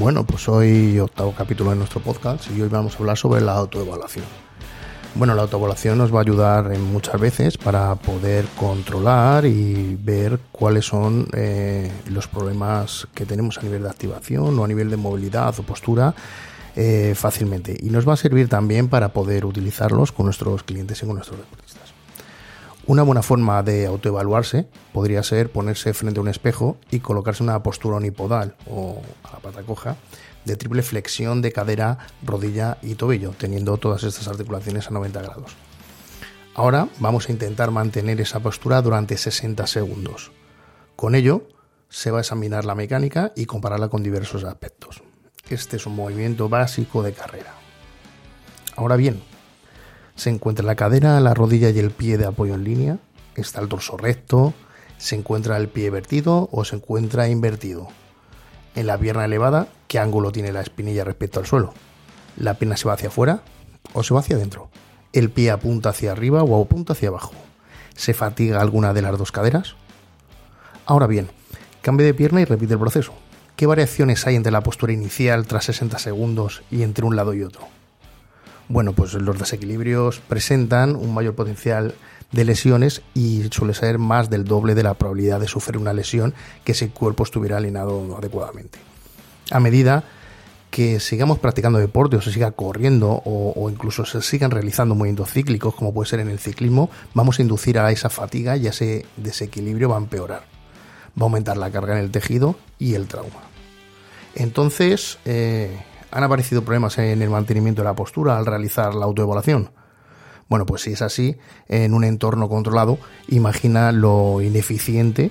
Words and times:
Bueno, 0.00 0.24
pues 0.24 0.48
hoy 0.48 0.98
octavo 0.98 1.34
capítulo 1.36 1.68
de 1.68 1.76
nuestro 1.76 2.00
podcast 2.00 2.50
y 2.56 2.62
hoy 2.62 2.70
vamos 2.70 2.94
a 2.94 2.98
hablar 3.00 3.18
sobre 3.18 3.42
la 3.42 3.52
autoevaluación. 3.52 4.24
Bueno, 5.14 5.34
la 5.34 5.42
autoevaluación 5.42 5.98
nos 5.98 6.10
va 6.10 6.20
a 6.20 6.22
ayudar 6.22 6.72
en 6.72 6.82
muchas 6.90 7.20
veces 7.20 7.58
para 7.58 7.94
poder 7.96 8.46
controlar 8.58 9.44
y 9.44 9.98
ver 10.00 10.40
cuáles 10.52 10.86
son 10.86 11.28
eh, 11.34 11.92
los 12.06 12.28
problemas 12.28 13.08
que 13.12 13.26
tenemos 13.26 13.58
a 13.58 13.62
nivel 13.62 13.82
de 13.82 13.90
activación 13.90 14.58
o 14.58 14.64
a 14.64 14.68
nivel 14.68 14.88
de 14.88 14.96
movilidad 14.96 15.54
o 15.60 15.64
postura 15.64 16.14
eh, 16.76 17.12
fácilmente. 17.14 17.76
Y 17.78 17.90
nos 17.90 18.08
va 18.08 18.14
a 18.14 18.16
servir 18.16 18.48
también 18.48 18.88
para 18.88 19.10
poder 19.10 19.44
utilizarlos 19.44 20.12
con 20.12 20.24
nuestros 20.24 20.62
clientes 20.62 21.02
y 21.02 21.04
con 21.04 21.16
nuestros 21.16 21.40
deportistas. 21.40 21.92
Una 22.90 23.04
buena 23.04 23.22
forma 23.22 23.62
de 23.62 23.86
autoevaluarse 23.86 24.66
podría 24.92 25.22
ser 25.22 25.52
ponerse 25.52 25.94
frente 25.94 26.18
a 26.18 26.22
un 26.22 26.28
espejo 26.28 26.76
y 26.90 26.98
colocarse 26.98 27.40
una 27.40 27.62
postura 27.62 27.98
unipodal 27.98 28.56
o 28.68 29.00
a 29.22 29.30
la 29.30 29.38
pata 29.38 29.62
coja 29.62 29.94
de 30.44 30.56
triple 30.56 30.82
flexión 30.82 31.40
de 31.40 31.52
cadera, 31.52 31.98
rodilla 32.26 32.78
y 32.82 32.96
tobillo, 32.96 33.30
teniendo 33.38 33.76
todas 33.76 34.02
estas 34.02 34.26
articulaciones 34.26 34.88
a 34.88 34.90
90 34.90 35.22
grados. 35.22 35.52
Ahora 36.56 36.88
vamos 36.98 37.28
a 37.28 37.32
intentar 37.32 37.70
mantener 37.70 38.20
esa 38.20 38.40
postura 38.40 38.82
durante 38.82 39.16
60 39.16 39.68
segundos. 39.68 40.32
Con 40.96 41.14
ello, 41.14 41.46
se 41.90 42.10
va 42.10 42.18
a 42.18 42.22
examinar 42.22 42.64
la 42.64 42.74
mecánica 42.74 43.30
y 43.36 43.46
compararla 43.46 43.86
con 43.86 44.02
diversos 44.02 44.42
aspectos. 44.42 45.00
Este 45.48 45.76
es 45.76 45.86
un 45.86 45.94
movimiento 45.94 46.48
básico 46.48 47.04
de 47.04 47.12
carrera. 47.12 47.54
Ahora 48.74 48.96
bien, 48.96 49.22
se 50.20 50.28
encuentra 50.28 50.66
la 50.66 50.74
cadera, 50.74 51.18
la 51.18 51.32
rodilla 51.32 51.70
y 51.70 51.78
el 51.78 51.92
pie 51.92 52.18
de 52.18 52.26
apoyo 52.26 52.54
en 52.54 52.62
línea, 52.62 52.98
está 53.36 53.62
el 53.62 53.68
torso 53.68 53.96
recto, 53.96 54.52
se 54.98 55.16
encuentra 55.16 55.56
el 55.56 55.70
pie 55.70 55.88
vertido 55.88 56.50
o 56.52 56.66
se 56.66 56.76
encuentra 56.76 57.30
invertido. 57.30 57.88
En 58.74 58.86
la 58.86 58.98
pierna 58.98 59.24
elevada, 59.24 59.68
¿qué 59.88 59.98
ángulo 59.98 60.30
tiene 60.30 60.52
la 60.52 60.60
espinilla 60.60 61.04
respecto 61.04 61.40
al 61.40 61.46
suelo? 61.46 61.72
¿La 62.36 62.52
pierna 62.52 62.76
se 62.76 62.86
va 62.86 62.92
hacia 62.92 63.08
afuera 63.08 63.40
o 63.94 64.02
se 64.02 64.12
va 64.12 64.20
hacia 64.20 64.36
adentro? 64.36 64.68
¿El 65.14 65.30
pie 65.30 65.52
apunta 65.52 65.88
hacia 65.88 66.12
arriba 66.12 66.42
o 66.42 66.62
apunta 66.62 66.92
hacia 66.92 67.08
abajo? 67.08 67.32
¿Se 67.96 68.12
fatiga 68.12 68.60
alguna 68.60 68.92
de 68.92 69.00
las 69.00 69.16
dos 69.16 69.32
caderas? 69.32 69.74
Ahora 70.84 71.06
bien, 71.06 71.30
cambie 71.80 72.04
de 72.04 72.12
pierna 72.12 72.42
y 72.42 72.44
repite 72.44 72.74
el 72.74 72.78
proceso. 72.78 73.14
¿Qué 73.56 73.64
variaciones 73.64 74.26
hay 74.26 74.36
entre 74.36 74.52
la 74.52 74.62
postura 74.62 74.92
inicial 74.92 75.46
tras 75.46 75.64
60 75.64 75.98
segundos 75.98 76.62
y 76.70 76.82
entre 76.82 77.06
un 77.06 77.16
lado 77.16 77.32
y 77.32 77.42
otro? 77.42 77.79
Bueno, 78.70 78.92
pues 78.92 79.14
los 79.14 79.36
desequilibrios 79.36 80.20
presentan 80.20 80.94
un 80.94 81.12
mayor 81.12 81.34
potencial 81.34 81.92
de 82.30 82.44
lesiones 82.44 83.02
y 83.14 83.42
suele 83.50 83.74
ser 83.74 83.98
más 83.98 84.30
del 84.30 84.44
doble 84.44 84.76
de 84.76 84.84
la 84.84 84.94
probabilidad 84.94 85.40
de 85.40 85.48
sufrir 85.48 85.76
una 85.76 85.92
lesión 85.92 86.34
que 86.62 86.72
si 86.72 86.84
el 86.84 86.92
cuerpo 86.92 87.24
estuviera 87.24 87.56
alineado 87.56 88.16
adecuadamente. 88.16 88.78
A 89.50 89.58
medida 89.58 90.04
que 90.70 91.00
sigamos 91.00 91.40
practicando 91.40 91.80
deporte 91.80 92.14
o 92.14 92.20
se 92.20 92.30
siga 92.30 92.52
corriendo 92.52 93.20
o, 93.24 93.68
incluso 93.68 94.04
se 94.04 94.22
sigan 94.22 94.52
realizando 94.52 94.94
movimientos 94.94 95.32
cíclicos, 95.32 95.74
como 95.74 95.92
puede 95.92 96.08
ser 96.08 96.20
en 96.20 96.28
el 96.28 96.38
ciclismo, 96.38 96.90
vamos 97.12 97.40
a 97.40 97.42
inducir 97.42 97.76
a 97.76 97.90
esa 97.90 98.08
fatiga 98.08 98.56
y 98.56 98.68
a 98.68 98.70
ese 98.70 99.04
desequilibrio 99.16 99.88
va 99.88 99.96
a 99.96 99.98
empeorar. 99.98 100.44
Va 101.20 101.22
a 101.22 101.24
aumentar 101.24 101.56
la 101.56 101.72
carga 101.72 101.98
en 101.98 102.04
el 102.04 102.12
tejido 102.12 102.54
y 102.78 102.94
el 102.94 103.08
trauma. 103.08 103.40
Entonces, 104.36 105.18
eh, 105.24 105.76
¿han 106.10 106.24
aparecido 106.24 106.62
problemas 106.62 106.98
en 106.98 107.22
el 107.22 107.30
mantenimiento 107.30 107.82
de 107.82 107.88
la 107.88 107.94
postura 107.94 108.36
al 108.36 108.46
realizar 108.46 108.94
la 108.94 109.04
autoevaluación? 109.04 109.70
Bueno, 110.48 110.66
pues 110.66 110.82
si 110.82 110.92
es 110.92 111.02
así, 111.02 111.36
en 111.68 111.94
un 111.94 112.02
entorno 112.02 112.48
controlado, 112.48 112.98
imagina 113.28 113.92
lo 113.92 114.40
ineficiente 114.42 115.30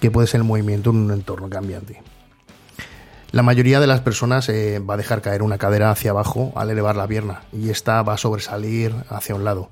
que 0.00 0.10
puede 0.10 0.26
ser 0.26 0.40
el 0.40 0.46
movimiento 0.46 0.90
en 0.90 0.96
un 0.96 1.10
entorno 1.12 1.48
cambiante. 1.48 2.02
La 3.30 3.42
mayoría 3.42 3.80
de 3.80 3.86
las 3.86 4.02
personas 4.02 4.46
eh, 4.50 4.78
va 4.78 4.94
a 4.94 4.98
dejar 4.98 5.22
caer 5.22 5.42
una 5.42 5.56
cadera 5.56 5.90
hacia 5.90 6.10
abajo 6.10 6.52
al 6.54 6.68
elevar 6.68 6.96
la 6.96 7.08
pierna 7.08 7.44
y 7.50 7.70
esta 7.70 8.02
va 8.02 8.12
a 8.12 8.18
sobresalir 8.18 8.94
hacia 9.08 9.34
un 9.34 9.44
lado. 9.44 9.70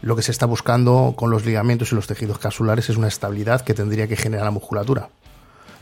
Lo 0.00 0.16
que 0.16 0.22
se 0.22 0.30
está 0.30 0.46
buscando 0.46 1.12
con 1.14 1.28
los 1.30 1.44
ligamentos 1.44 1.92
y 1.92 1.94
los 1.94 2.06
tejidos 2.06 2.38
capsulares 2.38 2.88
es 2.88 2.96
una 2.96 3.08
estabilidad 3.08 3.60
que 3.60 3.74
tendría 3.74 4.08
que 4.08 4.16
generar 4.16 4.46
la 4.46 4.50
musculatura. 4.50 5.10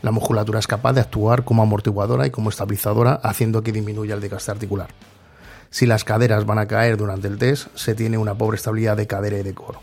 La 0.01 0.11
musculatura 0.11 0.59
es 0.59 0.67
capaz 0.67 0.93
de 0.93 1.01
actuar 1.01 1.43
como 1.43 1.61
amortiguadora 1.61 2.25
y 2.25 2.31
como 2.31 2.49
estabilizadora, 2.49 3.15
haciendo 3.15 3.63
que 3.63 3.73
disminuya 3.73 4.15
el 4.15 4.21
desgaste 4.21 4.51
articular. 4.51 4.89
Si 5.71 5.85
las 5.85 6.03
caderas 6.03 6.45
van 6.45 6.57
a 6.57 6.67
caer 6.67 6.95
durante 6.95 7.27
el 7.27 7.37
test, 7.37 7.67
se 7.75 7.95
tiene 7.95 8.17
una 8.17 8.35
pobre 8.35 8.55
estabilidad 8.55 8.95
de 8.95 9.07
cadera 9.07 9.37
y 9.37 9.43
de 9.43 9.53
coro. 9.53 9.81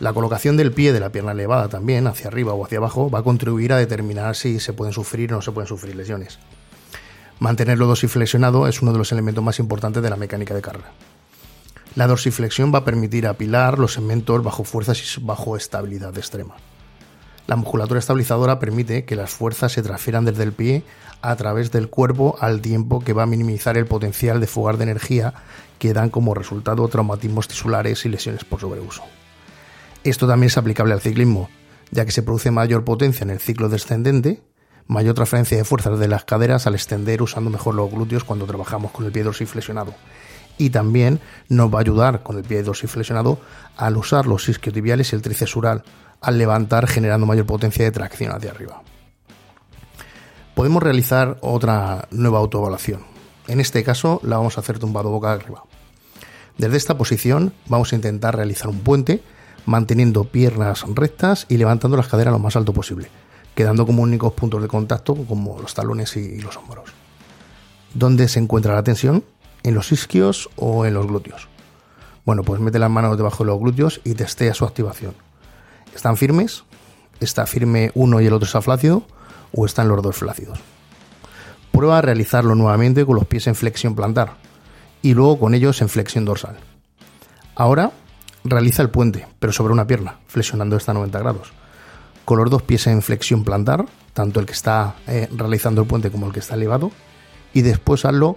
La 0.00 0.12
colocación 0.12 0.56
del 0.56 0.72
pie 0.72 0.92
de 0.92 1.00
la 1.00 1.10
pierna 1.10 1.32
elevada 1.32 1.68
también, 1.68 2.06
hacia 2.06 2.28
arriba 2.28 2.52
o 2.52 2.64
hacia 2.64 2.78
abajo, 2.78 3.10
va 3.10 3.20
a 3.20 3.22
contribuir 3.22 3.72
a 3.72 3.78
determinar 3.78 4.36
si 4.36 4.60
se 4.60 4.72
pueden 4.72 4.92
sufrir 4.92 5.32
o 5.32 5.36
no 5.36 5.42
se 5.42 5.52
pueden 5.52 5.68
sufrir 5.68 5.96
lesiones. 5.96 6.38
Mantenerlo 7.38 7.86
dorsiflexionado 7.86 8.68
es 8.68 8.82
uno 8.82 8.92
de 8.92 8.98
los 8.98 9.12
elementos 9.12 9.42
más 9.42 9.58
importantes 9.58 10.02
de 10.02 10.10
la 10.10 10.16
mecánica 10.16 10.54
de 10.54 10.62
carga. 10.62 10.92
La 11.94 12.06
dorsiflexión 12.06 12.72
va 12.74 12.80
a 12.80 12.84
permitir 12.84 13.26
apilar 13.26 13.78
los 13.78 13.94
segmentos 13.94 14.42
bajo 14.42 14.64
fuerzas 14.64 15.00
y 15.00 15.20
bajo 15.20 15.56
estabilidad 15.56 16.16
extrema. 16.18 16.56
La 17.46 17.56
musculatura 17.56 18.00
estabilizadora 18.00 18.58
permite 18.58 19.04
que 19.04 19.16
las 19.16 19.30
fuerzas 19.30 19.72
se 19.72 19.82
transfieran 19.82 20.24
desde 20.24 20.44
el 20.44 20.52
pie 20.52 20.82
a 21.20 21.36
través 21.36 21.70
del 21.70 21.88
cuerpo 21.88 22.36
al 22.40 22.60
tiempo 22.60 23.00
que 23.00 23.12
va 23.12 23.24
a 23.24 23.26
minimizar 23.26 23.76
el 23.76 23.86
potencial 23.86 24.40
de 24.40 24.46
fugar 24.46 24.78
de 24.78 24.84
energía 24.84 25.34
que 25.78 25.92
dan 25.92 26.08
como 26.08 26.34
resultado 26.34 26.88
traumatismos 26.88 27.48
tisulares 27.48 28.04
y 28.06 28.08
lesiones 28.08 28.44
por 28.44 28.60
sobreuso. 28.60 29.02
Esto 30.04 30.26
también 30.26 30.48
es 30.48 30.58
aplicable 30.58 30.94
al 30.94 31.00
ciclismo, 31.00 31.50
ya 31.90 32.04
que 32.04 32.12
se 32.12 32.22
produce 32.22 32.50
mayor 32.50 32.84
potencia 32.84 33.24
en 33.24 33.30
el 33.30 33.40
ciclo 33.40 33.68
descendente, 33.68 34.42
mayor 34.86 35.14
transferencia 35.14 35.56
de 35.56 35.64
fuerzas 35.64 35.98
de 35.98 36.08
las 36.08 36.24
caderas 36.24 36.66
al 36.66 36.74
extender 36.74 37.22
usando 37.22 37.50
mejor 37.50 37.74
los 37.74 37.90
glúteos 37.90 38.24
cuando 38.24 38.46
trabajamos 38.46 38.90
con 38.90 39.04
el 39.04 39.12
pie 39.12 39.22
dorsiflexionado. 39.22 39.94
Y 40.56 40.70
también 40.70 41.20
nos 41.48 41.72
va 41.72 41.78
a 41.78 41.80
ayudar 41.80 42.22
con 42.22 42.36
el 42.36 42.44
pie 42.44 42.62
dorsiflexionado 42.62 43.38
al 43.76 43.96
usar 43.96 44.26
los 44.26 44.48
isquiotibiales 44.48 45.12
y 45.12 45.16
el 45.16 45.22
tríceps 45.22 45.56
al 46.20 46.38
levantar 46.38 46.86
generando 46.86 47.26
mayor 47.26 47.46
potencia 47.46 47.84
de 47.84 47.90
tracción 47.90 48.32
hacia 48.32 48.50
arriba. 48.50 48.82
Podemos 50.54 50.82
realizar 50.82 51.38
otra 51.40 52.06
nueva 52.10 52.38
autoevaluación. 52.38 53.00
En 53.48 53.60
este 53.60 53.82
caso 53.84 54.20
la 54.22 54.36
vamos 54.36 54.56
a 54.56 54.60
hacer 54.60 54.78
tumbado 54.78 55.10
boca 55.10 55.32
arriba. 55.32 55.64
Desde 56.56 56.76
esta 56.76 56.96
posición 56.96 57.52
vamos 57.66 57.92
a 57.92 57.96
intentar 57.96 58.36
realizar 58.36 58.68
un 58.68 58.80
puente 58.80 59.22
manteniendo 59.66 60.24
piernas 60.24 60.84
rectas 60.94 61.46
y 61.48 61.56
levantando 61.56 61.96
las 61.96 62.08
caderas 62.08 62.32
lo 62.32 62.38
más 62.38 62.54
alto 62.56 62.72
posible, 62.72 63.08
quedando 63.54 63.86
como 63.86 64.02
únicos 64.02 64.32
puntos 64.34 64.62
de 64.62 64.68
contacto 64.68 65.14
como 65.14 65.60
los 65.60 65.74
talones 65.74 66.16
y 66.16 66.40
los 66.40 66.56
hombros. 66.56 66.90
¿Dónde 67.94 68.28
se 68.28 68.40
encuentra 68.40 68.74
la 68.74 68.82
tensión? 68.82 69.24
¿En 69.62 69.74
los 69.74 69.92
isquios 69.92 70.50
o 70.56 70.84
en 70.84 70.94
los 70.94 71.06
glúteos? 71.06 71.48
Bueno, 72.24 72.42
pues 72.42 72.60
mete 72.60 72.78
las 72.78 72.90
manos 72.90 73.16
debajo 73.16 73.44
de 73.44 73.50
los 73.50 73.60
glúteos 73.60 74.00
y 74.04 74.14
testea 74.14 74.54
su 74.54 74.64
activación. 74.64 75.14
¿Están 75.94 76.16
firmes? 76.16 76.64
¿Está 77.20 77.46
firme 77.46 77.92
uno 77.94 78.20
y 78.20 78.26
el 78.26 78.32
otro 78.32 78.46
está 78.46 78.60
flácido? 78.60 79.04
¿O 79.52 79.64
están 79.64 79.88
los 79.88 80.02
dos 80.02 80.16
flácidos? 80.16 80.58
Prueba 81.72 81.98
a 81.98 82.02
realizarlo 82.02 82.54
nuevamente 82.54 83.06
con 83.06 83.14
los 83.16 83.26
pies 83.26 83.46
en 83.46 83.54
flexión 83.54 83.94
plantar 83.94 84.34
y 85.02 85.14
luego 85.14 85.38
con 85.38 85.54
ellos 85.54 85.80
en 85.82 85.88
flexión 85.88 86.24
dorsal. 86.24 86.56
Ahora 87.54 87.92
realiza 88.42 88.82
el 88.82 88.90
puente, 88.90 89.26
pero 89.38 89.52
sobre 89.52 89.72
una 89.72 89.86
pierna, 89.86 90.18
flexionando 90.26 90.76
esta 90.76 90.92
90 90.92 91.18
grados. 91.18 91.52
Con 92.24 92.38
los 92.38 92.50
dos 92.50 92.62
pies 92.62 92.86
en 92.86 93.02
flexión 93.02 93.44
plantar, 93.44 93.86
tanto 94.12 94.40
el 94.40 94.46
que 94.46 94.52
está 94.52 94.96
eh, 95.06 95.28
realizando 95.34 95.82
el 95.82 95.86
puente 95.86 96.10
como 96.10 96.26
el 96.26 96.32
que 96.32 96.40
está 96.40 96.54
elevado, 96.54 96.90
y 97.52 97.62
después 97.62 98.04
hazlo 98.04 98.36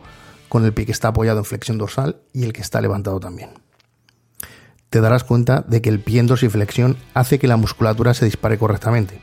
con 0.49 0.65
el 0.65 0.73
pie 0.73 0.85
que 0.85 0.91
está 0.91 1.09
apoyado 1.09 1.39
en 1.39 1.45
flexión 1.45 1.77
dorsal 1.77 2.17
y 2.33 2.43
el 2.43 2.53
que 2.53 2.61
está 2.61 2.81
levantado 2.81 3.19
también 3.19 3.66
te 4.89 5.01
darás 5.01 5.23
cuenta 5.23 5.63
de 5.67 5.81
que 5.81 5.89
el 5.89 5.99
pie 5.99 6.19
en 6.19 6.27
dorsiflexión 6.27 6.97
hace 7.13 7.39
que 7.39 7.47
la 7.47 7.57
musculatura 7.57 8.13
se 8.13 8.25
dispare 8.25 8.57
correctamente. 8.57 9.21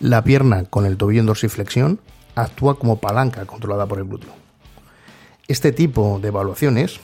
La 0.00 0.24
pierna 0.24 0.64
con 0.64 0.86
el 0.86 0.96
tobillo 0.96 1.20
en 1.20 1.26
dorsiflexión 1.26 2.00
actúa 2.34 2.78
como 2.78 2.98
palanca 2.98 3.44
controlada 3.46 3.86
por 3.86 3.98
el 3.98 4.04
glúteo. 4.04 4.32
Este 5.48 5.72
tipo 5.72 6.18
de 6.20 6.28
evaluaciones 6.28 7.00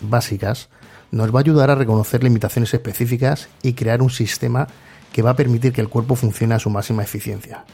básicas 0.00 0.68
nos 1.10 1.34
va 1.34 1.40
a 1.40 1.42
ayudar 1.42 1.70
a 1.70 1.74
reconocer 1.74 2.24
limitaciones 2.24 2.72
específicas 2.74 3.48
y 3.62 3.74
crear 3.74 4.02
un 4.02 4.10
sistema 4.10 4.66
que 5.12 5.22
va 5.22 5.30
a 5.30 5.36
permitir 5.36 5.72
que 5.72 5.80
el 5.80 5.88
cuerpo 5.88 6.16
funcione 6.16 6.54
a 6.54 6.58
su 6.58 6.70
máxima 6.70 7.02
eficiencia. 7.02 7.64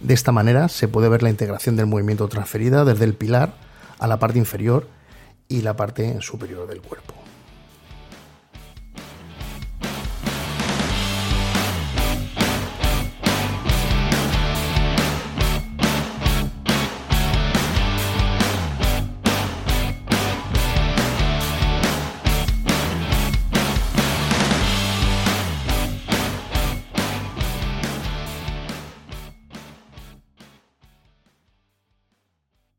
De 0.00 0.14
esta 0.14 0.32
manera 0.32 0.68
se 0.68 0.88
puede 0.88 1.08
ver 1.08 1.22
la 1.22 1.30
integración 1.30 1.76
del 1.76 1.86
movimiento 1.86 2.28
transferida 2.28 2.84
desde 2.84 3.04
el 3.04 3.14
pilar 3.14 3.54
a 3.98 4.06
la 4.06 4.18
parte 4.18 4.38
inferior 4.38 4.86
y 5.48 5.62
la 5.62 5.76
parte 5.76 6.20
superior 6.20 6.66
del 6.68 6.80
cuerpo. 6.80 7.09